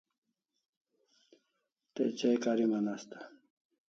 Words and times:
Te 1.93 2.03
chai 2.17 2.37
kariman 2.43 2.85
asta 2.93 3.17